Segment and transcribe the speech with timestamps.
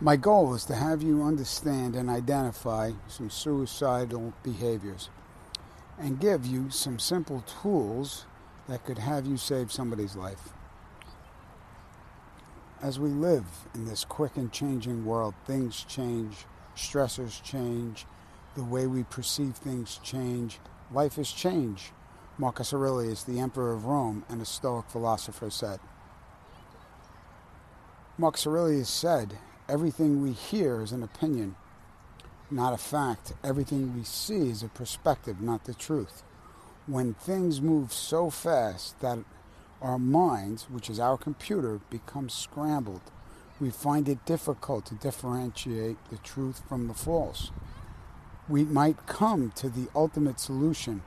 [0.00, 5.10] My goal is to have you understand and identify some suicidal behaviors
[5.98, 8.24] and give you some simple tools
[8.68, 10.50] that could have you save somebody's life.
[12.80, 13.44] As we live
[13.74, 18.06] in this quick and changing world, things change, stressors change,
[18.54, 20.60] the way we perceive things change,
[20.92, 21.90] life is change.
[22.38, 25.80] Marcus Aurelius, the emperor of Rome and a Stoic philosopher, said.
[28.16, 29.38] Marcus Aurelius said,
[29.68, 31.54] Everything we hear is an opinion,
[32.50, 33.34] not a fact.
[33.44, 36.22] Everything we see is a perspective, not the truth.
[36.86, 39.18] When things move so fast that
[39.82, 43.02] our minds, which is our computer, become scrambled,
[43.60, 47.50] we find it difficult to differentiate the truth from the false.
[48.48, 51.02] We might come to the ultimate solution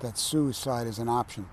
[0.00, 1.50] that suicide is an option.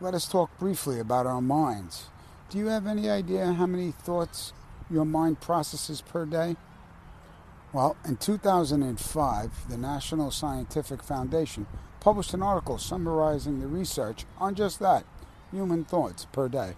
[0.00, 2.04] Let us talk briefly about our minds.
[2.50, 4.52] Do you have any idea how many thoughts
[4.90, 6.56] your mind processes per day?
[7.72, 11.66] Well, in 2005, the National Scientific Foundation
[12.00, 15.04] published an article summarizing the research on just that
[15.52, 16.74] human thoughts per day.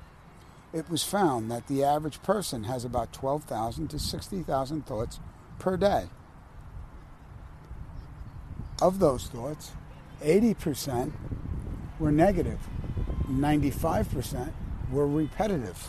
[0.72, 5.20] It was found that the average person has about 12,000 to 60,000 thoughts
[5.58, 6.06] per day.
[8.80, 9.72] Of those thoughts,
[10.22, 11.12] 80%
[11.98, 12.58] were negative,
[13.30, 14.52] 95%
[14.90, 15.88] were repetitive.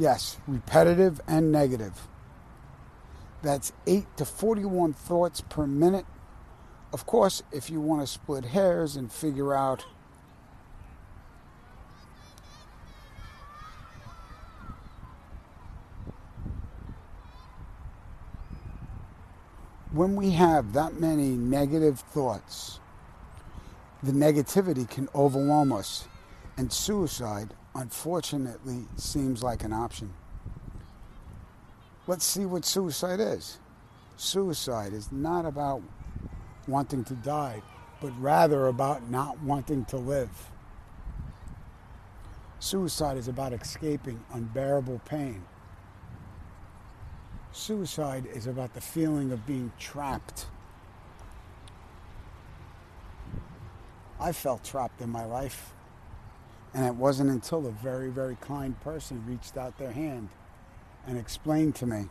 [0.00, 2.08] Yes, repetitive and negative.
[3.42, 6.06] That's 8 to 41 thoughts per minute.
[6.90, 9.84] Of course, if you want to split hairs and figure out
[19.92, 22.80] when we have that many negative thoughts,
[24.02, 26.08] the negativity can overwhelm us,
[26.56, 30.12] and suicide unfortunately seems like an option.
[32.06, 33.58] Let's see what suicide is.
[34.16, 35.82] Suicide is not about
[36.66, 37.62] wanting to die,
[38.00, 40.50] but rather about not wanting to live.
[42.58, 45.42] Suicide is about escaping unbearable pain.
[47.52, 50.46] Suicide is about the feeling of being trapped.
[54.20, 55.72] I felt trapped in my life.
[56.72, 60.28] And it wasn't until a very, very kind person reached out their hand
[61.06, 62.06] and explained to me